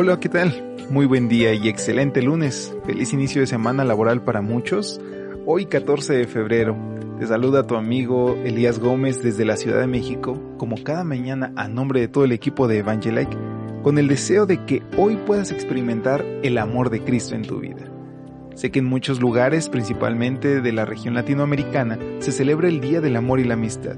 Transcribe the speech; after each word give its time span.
Hola, 0.00 0.20
¿qué 0.20 0.28
tal? 0.28 0.76
Muy 0.90 1.06
buen 1.06 1.26
día 1.26 1.54
y 1.54 1.68
excelente 1.68 2.22
lunes. 2.22 2.72
Feliz 2.86 3.12
inicio 3.12 3.40
de 3.40 3.48
semana 3.48 3.82
laboral 3.82 4.22
para 4.22 4.42
muchos. 4.42 5.00
Hoy 5.44 5.66
14 5.66 6.12
de 6.12 6.28
febrero. 6.28 6.76
Te 7.18 7.26
saluda 7.26 7.66
tu 7.66 7.74
amigo 7.74 8.36
Elías 8.44 8.78
Gómez 8.78 9.24
desde 9.24 9.44
la 9.44 9.56
Ciudad 9.56 9.80
de 9.80 9.88
México, 9.88 10.40
como 10.56 10.84
cada 10.84 11.02
mañana 11.02 11.52
a 11.56 11.66
nombre 11.66 11.98
de 11.98 12.06
todo 12.06 12.22
el 12.22 12.30
equipo 12.30 12.68
de 12.68 12.78
Evangelike, 12.78 13.36
con 13.82 13.98
el 13.98 14.06
deseo 14.06 14.46
de 14.46 14.64
que 14.66 14.84
hoy 14.96 15.16
puedas 15.16 15.50
experimentar 15.50 16.24
el 16.44 16.58
amor 16.58 16.90
de 16.90 17.02
Cristo 17.02 17.34
en 17.34 17.42
tu 17.42 17.58
vida. 17.58 17.90
Sé 18.54 18.70
que 18.70 18.78
en 18.78 18.84
muchos 18.84 19.20
lugares, 19.20 19.68
principalmente 19.68 20.60
de 20.60 20.72
la 20.72 20.84
región 20.84 21.14
latinoamericana, 21.14 21.98
se 22.20 22.30
celebra 22.30 22.68
el 22.68 22.80
Día 22.80 23.00
del 23.00 23.16
Amor 23.16 23.40
y 23.40 23.44
la 23.46 23.54
Amistad. 23.54 23.96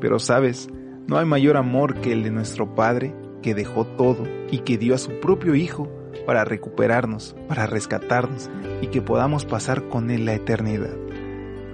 Pero 0.00 0.18
sabes, 0.18 0.70
no 1.06 1.18
hay 1.18 1.26
mayor 1.26 1.58
amor 1.58 1.96
que 1.96 2.12
el 2.12 2.22
de 2.22 2.30
nuestro 2.30 2.74
Padre, 2.74 3.12
que 3.42 3.54
dejó 3.54 3.86
todo 3.86 4.24
y 4.50 4.58
que 4.58 4.78
dio 4.78 4.94
a 4.94 4.98
su 4.98 5.20
propio 5.20 5.54
Hijo 5.54 5.88
para 6.26 6.44
recuperarnos, 6.44 7.36
para 7.48 7.66
rescatarnos 7.66 8.50
y 8.80 8.88
que 8.88 9.02
podamos 9.02 9.44
pasar 9.44 9.88
con 9.88 10.10
Él 10.10 10.26
la 10.26 10.34
eternidad. 10.34 10.96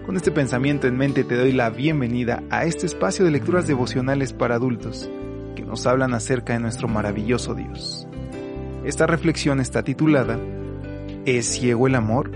Con 0.07 0.17
este 0.17 0.33
pensamiento 0.33 0.89
en 0.89 0.97
mente 0.97 1.23
te 1.25 1.37
doy 1.37 1.53
la 1.53 1.71
bienvenida 1.71 2.43
a 2.51 2.65
este 2.65 2.87
espacio 2.87 3.25
de 3.25 3.31
lecturas 3.31 3.67
devocionales 3.67 4.33
para 4.33 4.57
adultos 4.57 5.09
que 5.55 5.63
nos 5.63 5.87
hablan 5.87 6.15
acerca 6.15 6.55
de 6.55 6.61
nuestro 6.61 6.89
maravilloso 6.89 7.55
Dios. 7.55 8.09
Esta 8.85 9.07
reflexión 9.07 9.61
está 9.61 9.85
titulada 9.85 10.39
¿Es 11.25 11.47
ciego 11.47 11.87
el 11.87 11.95
amor? 11.95 12.33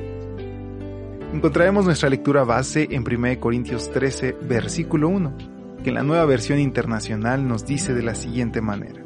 Encontraremos 1.32 1.84
nuestra 1.84 2.08
lectura 2.08 2.44
base 2.44 2.86
en 2.92 3.02
1 3.02 3.40
Corintios 3.40 3.90
13, 3.90 4.36
versículo 4.42 5.08
1, 5.08 5.36
que 5.82 5.88
en 5.88 5.96
la 5.96 6.04
nueva 6.04 6.24
versión 6.24 6.60
internacional 6.60 7.48
nos 7.48 7.66
dice 7.66 7.94
de 7.94 8.02
la 8.02 8.14
siguiente 8.14 8.60
manera. 8.60 9.05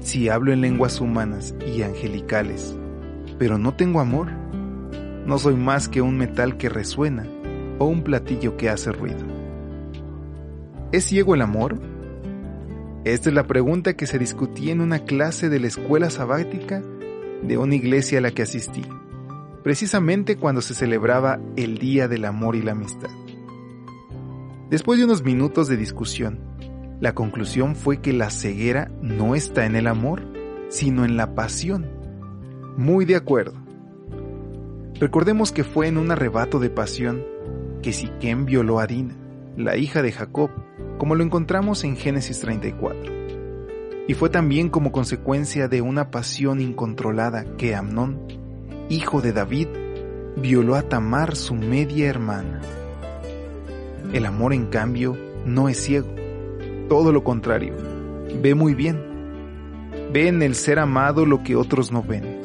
Si 0.00 0.28
hablo 0.28 0.52
en 0.52 0.62
lenguas 0.62 1.00
humanas 1.00 1.54
y 1.66 1.82
angelicales, 1.82 2.74
pero 3.38 3.58
no 3.58 3.74
tengo 3.74 4.00
amor, 4.00 4.28
no 5.26 5.38
soy 5.38 5.54
más 5.54 5.88
que 5.88 6.00
un 6.00 6.16
metal 6.16 6.56
que 6.56 6.68
resuena 6.68 7.26
o 7.78 7.84
un 7.84 8.02
platillo 8.02 8.56
que 8.56 8.70
hace 8.70 8.92
ruido. 8.92 9.24
¿Es 10.92 11.04
ciego 11.04 11.34
el 11.34 11.42
amor? 11.42 11.78
Esta 13.04 13.28
es 13.28 13.34
la 13.34 13.46
pregunta 13.46 13.94
que 13.94 14.06
se 14.06 14.18
discutía 14.18 14.72
en 14.72 14.80
una 14.80 15.00
clase 15.04 15.48
de 15.48 15.60
la 15.60 15.68
escuela 15.68 16.10
sabática 16.10 16.82
de 17.42 17.58
una 17.58 17.74
iglesia 17.74 18.18
a 18.18 18.22
la 18.22 18.30
que 18.30 18.42
asistí, 18.42 18.82
precisamente 19.62 20.36
cuando 20.36 20.62
se 20.62 20.74
celebraba 20.74 21.40
el 21.56 21.78
Día 21.78 22.08
del 22.08 22.24
Amor 22.24 22.56
y 22.56 22.62
la 22.62 22.72
Amistad. 22.72 23.10
Después 24.68 24.98
de 24.98 25.04
unos 25.04 25.22
minutos 25.22 25.68
de 25.68 25.76
discusión, 25.76 26.49
la 27.00 27.14
conclusión 27.14 27.76
fue 27.76 28.02
que 28.02 28.12
la 28.12 28.30
ceguera 28.30 28.90
no 29.00 29.34
está 29.34 29.64
en 29.64 29.74
el 29.74 29.86
amor, 29.86 30.22
sino 30.68 31.04
en 31.04 31.16
la 31.16 31.34
pasión. 31.34 31.86
Muy 32.76 33.06
de 33.06 33.16
acuerdo. 33.16 33.54
Recordemos 35.00 35.50
que 35.50 35.64
fue 35.64 35.88
en 35.88 35.96
un 35.96 36.10
arrebato 36.10 36.58
de 36.58 36.68
pasión 36.68 37.24
que 37.82 37.94
Siquem 37.94 38.44
violó 38.44 38.80
a 38.80 38.86
Dina, 38.86 39.16
la 39.56 39.78
hija 39.78 40.02
de 40.02 40.12
Jacob, 40.12 40.50
como 40.98 41.14
lo 41.14 41.24
encontramos 41.24 41.84
en 41.84 41.96
Génesis 41.96 42.40
34. 42.40 43.10
Y 44.06 44.12
fue 44.12 44.28
también 44.28 44.68
como 44.68 44.92
consecuencia 44.92 45.68
de 45.68 45.80
una 45.80 46.10
pasión 46.10 46.60
incontrolada 46.60 47.56
que 47.56 47.74
Amnón, 47.74 48.20
hijo 48.90 49.22
de 49.22 49.32
David, 49.32 49.68
violó 50.36 50.74
a 50.74 50.82
Tamar, 50.82 51.34
su 51.34 51.54
media 51.54 52.08
hermana. 52.08 52.60
El 54.12 54.26
amor, 54.26 54.52
en 54.52 54.66
cambio, 54.66 55.16
no 55.46 55.70
es 55.70 55.78
ciego, 55.78 56.19
todo 56.90 57.10
lo 57.12 57.24
contrario, 57.24 57.72
ve 58.42 58.54
muy 58.54 58.74
bien. 58.74 59.00
Ve 60.12 60.26
en 60.26 60.42
el 60.42 60.56
ser 60.56 60.78
amado 60.78 61.24
lo 61.24 61.42
que 61.42 61.56
otros 61.56 61.90
no 61.90 62.02
ven 62.02 62.40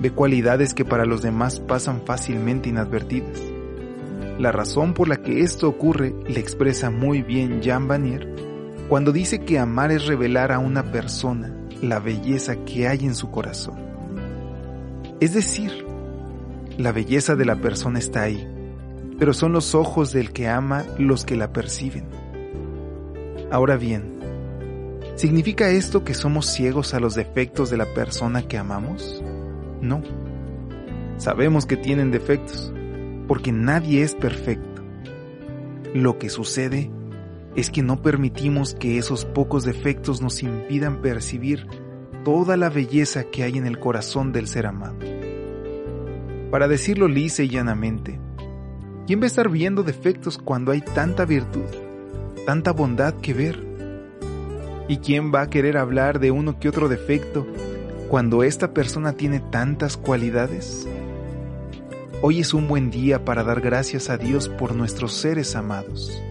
de 0.00 0.10
cualidades 0.10 0.74
que 0.74 0.84
para 0.84 1.06
los 1.06 1.22
demás 1.22 1.60
pasan 1.60 2.02
fácilmente 2.04 2.68
inadvertidas. 2.68 3.40
La 4.38 4.52
razón 4.52 4.92
por 4.92 5.08
la 5.08 5.16
que 5.16 5.40
esto 5.40 5.66
ocurre 5.66 6.14
le 6.28 6.40
expresa 6.40 6.90
muy 6.90 7.22
bien 7.22 7.62
Jean 7.62 7.88
Vanier 7.88 8.28
cuando 8.90 9.12
dice 9.12 9.40
que 9.46 9.58
amar 9.58 9.92
es 9.92 10.04
revelar 10.04 10.52
a 10.52 10.58
una 10.58 10.92
persona 10.92 11.56
la 11.80 12.00
belleza 12.00 12.56
que 12.66 12.86
hay 12.86 12.98
en 13.06 13.14
su 13.14 13.30
corazón. 13.30 13.76
Es 15.20 15.32
decir, 15.32 15.86
la 16.76 16.92
belleza 16.92 17.34
de 17.34 17.46
la 17.46 17.56
persona 17.56 17.98
está 17.98 18.24
ahí, 18.24 18.46
pero 19.18 19.32
son 19.32 19.52
los 19.52 19.74
ojos 19.74 20.12
del 20.12 20.34
que 20.34 20.48
ama 20.48 20.84
los 20.98 21.24
que 21.24 21.36
la 21.36 21.50
perciben. 21.50 22.04
Ahora 23.54 23.76
bien, 23.76 24.18
¿significa 25.14 25.70
esto 25.70 26.02
que 26.02 26.14
somos 26.14 26.46
ciegos 26.46 26.92
a 26.92 26.98
los 26.98 27.14
defectos 27.14 27.70
de 27.70 27.76
la 27.76 27.86
persona 27.94 28.42
que 28.48 28.58
amamos? 28.58 29.22
No. 29.80 30.02
Sabemos 31.18 31.64
que 31.64 31.76
tienen 31.76 32.10
defectos, 32.10 32.74
porque 33.28 33.52
nadie 33.52 34.02
es 34.02 34.16
perfecto. 34.16 34.82
Lo 35.94 36.18
que 36.18 36.30
sucede 36.30 36.90
es 37.54 37.70
que 37.70 37.84
no 37.84 38.02
permitimos 38.02 38.74
que 38.74 38.98
esos 38.98 39.24
pocos 39.24 39.62
defectos 39.62 40.20
nos 40.20 40.42
impidan 40.42 41.00
percibir 41.00 41.68
toda 42.24 42.56
la 42.56 42.70
belleza 42.70 43.22
que 43.22 43.44
hay 43.44 43.56
en 43.56 43.68
el 43.68 43.78
corazón 43.78 44.32
del 44.32 44.48
ser 44.48 44.66
amado. 44.66 44.96
Para 46.50 46.66
decirlo 46.66 47.06
lisa 47.06 47.44
y 47.44 47.50
llanamente, 47.50 48.18
¿quién 49.06 49.20
va 49.20 49.24
a 49.24 49.26
estar 49.28 49.48
viendo 49.48 49.84
defectos 49.84 50.38
cuando 50.38 50.72
hay 50.72 50.80
tanta 50.80 51.24
virtud, 51.24 51.83
tanta 52.44 52.72
bondad 52.72 53.14
que 53.14 53.32
ver? 53.32 53.64
¿Y 54.86 54.98
quién 54.98 55.32
va 55.34 55.42
a 55.42 55.50
querer 55.50 55.78
hablar 55.78 56.20
de 56.20 56.30
uno 56.30 56.58
que 56.58 56.68
otro 56.68 56.88
defecto 56.88 57.46
cuando 58.08 58.42
esta 58.42 58.74
persona 58.74 59.14
tiene 59.14 59.40
tantas 59.40 59.96
cualidades? 59.96 60.86
Hoy 62.20 62.40
es 62.40 62.52
un 62.52 62.68
buen 62.68 62.90
día 62.90 63.24
para 63.24 63.44
dar 63.44 63.60
gracias 63.60 64.10
a 64.10 64.18
Dios 64.18 64.48
por 64.48 64.74
nuestros 64.74 65.14
seres 65.14 65.56
amados. 65.56 66.22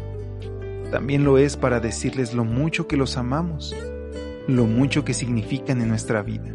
También 0.91 1.23
lo 1.23 1.39
es 1.39 1.57
para 1.57 1.79
decirles 1.79 2.35
lo 2.35 2.45
mucho 2.45 2.87
que 2.87 2.97
los 2.97 3.17
amamos, 3.17 3.75
lo 4.47 4.65
mucho 4.65 5.03
que 5.03 5.15
significan 5.15 5.81
en 5.81 5.89
nuestra 5.89 6.21
vida. 6.21 6.53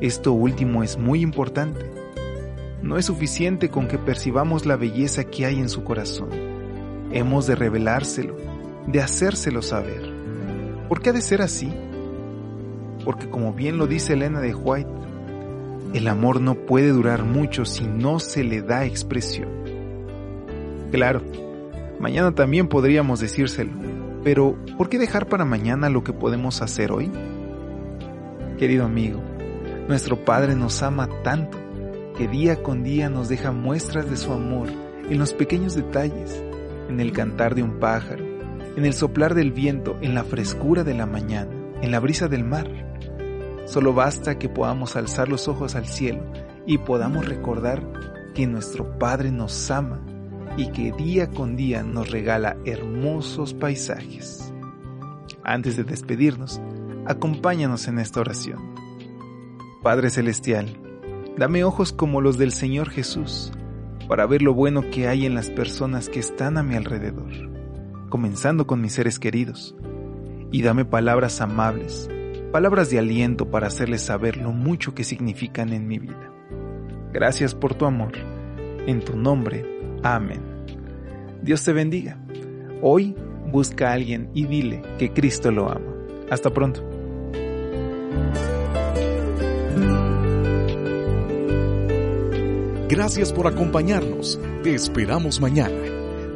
Esto 0.00 0.32
último 0.32 0.84
es 0.84 0.96
muy 0.96 1.22
importante. 1.22 1.90
No 2.82 2.96
es 2.96 3.06
suficiente 3.06 3.68
con 3.68 3.88
que 3.88 3.98
percibamos 3.98 4.64
la 4.64 4.76
belleza 4.76 5.24
que 5.24 5.44
hay 5.44 5.58
en 5.58 5.68
su 5.68 5.82
corazón. 5.82 6.30
Hemos 7.12 7.46
de 7.48 7.56
revelárselo, 7.56 8.36
de 8.86 9.00
hacérselo 9.00 9.62
saber. 9.62 10.12
¿Por 10.88 11.00
qué 11.00 11.10
ha 11.10 11.12
de 11.12 11.22
ser 11.22 11.42
así? 11.42 11.72
porque 13.04 13.28
como 13.28 13.52
bien 13.52 13.78
lo 13.78 13.86
dice 13.86 14.12
Elena 14.12 14.40
de 14.40 14.54
White, 14.54 14.90
el 15.94 16.08
amor 16.08 16.40
no 16.40 16.54
puede 16.54 16.90
durar 16.90 17.24
mucho 17.24 17.64
si 17.64 17.84
no 17.84 18.20
se 18.20 18.44
le 18.44 18.62
da 18.62 18.84
expresión. 18.84 19.48
Claro, 20.92 21.22
mañana 21.98 22.32
también 22.34 22.68
podríamos 22.68 23.20
decírselo, 23.20 23.72
pero 24.22 24.56
¿por 24.76 24.88
qué 24.88 24.98
dejar 24.98 25.26
para 25.26 25.44
mañana 25.44 25.88
lo 25.90 26.04
que 26.04 26.12
podemos 26.12 26.62
hacer 26.62 26.92
hoy? 26.92 27.10
Querido 28.58 28.84
amigo, 28.84 29.20
nuestro 29.88 30.24
Padre 30.24 30.54
nos 30.54 30.82
ama 30.82 31.08
tanto 31.24 31.58
que 32.16 32.28
día 32.28 32.62
con 32.62 32.84
día 32.84 33.08
nos 33.08 33.28
deja 33.28 33.50
muestras 33.50 34.10
de 34.10 34.16
su 34.16 34.32
amor 34.32 34.68
en 35.08 35.18
los 35.18 35.32
pequeños 35.32 35.74
detalles, 35.74 36.42
en 36.88 37.00
el 37.00 37.12
cantar 37.12 37.54
de 37.54 37.62
un 37.62 37.80
pájaro, 37.80 38.24
en 38.76 38.84
el 38.84 38.94
soplar 38.94 39.34
del 39.34 39.52
viento, 39.52 39.98
en 40.00 40.14
la 40.14 40.24
frescura 40.24 40.84
de 40.84 40.94
la 40.94 41.06
mañana, 41.06 41.50
en 41.82 41.90
la 41.90 42.00
brisa 42.00 42.28
del 42.28 42.44
mar. 42.44 42.68
Solo 43.66 43.94
basta 43.94 44.38
que 44.38 44.48
podamos 44.48 44.96
alzar 44.96 45.28
los 45.28 45.48
ojos 45.48 45.74
al 45.74 45.86
cielo 45.86 46.22
y 46.66 46.78
podamos 46.78 47.26
recordar 47.26 47.82
que 48.34 48.46
nuestro 48.46 48.98
Padre 48.98 49.30
nos 49.30 49.70
ama 49.70 50.00
y 50.56 50.68
que 50.68 50.92
día 50.92 51.30
con 51.30 51.56
día 51.56 51.82
nos 51.82 52.10
regala 52.10 52.56
hermosos 52.64 53.54
paisajes. 53.54 54.52
Antes 55.42 55.76
de 55.76 55.84
despedirnos, 55.84 56.60
acompáñanos 57.06 57.88
en 57.88 57.98
esta 57.98 58.20
oración. 58.20 58.74
Padre 59.82 60.10
Celestial, 60.10 60.76
dame 61.36 61.64
ojos 61.64 61.92
como 61.92 62.20
los 62.20 62.38
del 62.38 62.52
Señor 62.52 62.90
Jesús, 62.90 63.52
para 64.08 64.26
ver 64.26 64.42
lo 64.42 64.52
bueno 64.52 64.90
que 64.90 65.08
hay 65.08 65.24
en 65.24 65.34
las 65.34 65.48
personas 65.48 66.08
que 66.08 66.20
están 66.20 66.58
a 66.58 66.62
mi 66.62 66.74
alrededor, 66.74 67.30
comenzando 68.10 68.66
con 68.66 68.82
mis 68.82 68.92
seres 68.92 69.18
queridos, 69.18 69.74
y 70.52 70.62
dame 70.62 70.84
palabras 70.84 71.40
amables, 71.40 72.10
palabras 72.52 72.90
de 72.90 72.98
aliento 72.98 73.50
para 73.50 73.68
hacerles 73.68 74.02
saber 74.02 74.36
lo 74.36 74.52
mucho 74.52 74.94
que 74.94 75.04
significan 75.04 75.72
en 75.72 75.88
mi 75.88 75.98
vida. 75.98 76.30
Gracias 77.12 77.54
por 77.54 77.74
tu 77.74 77.86
amor. 77.86 78.12
En 78.86 79.00
tu 79.00 79.16
nombre. 79.16 79.64
Amén. 80.02 80.40
Dios 81.42 81.64
te 81.64 81.72
bendiga. 81.72 82.18
Hoy 82.82 83.14
busca 83.50 83.90
a 83.90 83.92
alguien 83.94 84.30
y 84.34 84.46
dile 84.46 84.82
que 84.98 85.12
Cristo 85.12 85.50
lo 85.50 85.70
ama. 85.70 85.92
Hasta 86.30 86.50
pronto. 86.50 86.82
Gracias 92.88 93.32
por 93.32 93.46
acompañarnos. 93.46 94.40
Te 94.62 94.74
esperamos 94.74 95.40
mañana. 95.40 95.99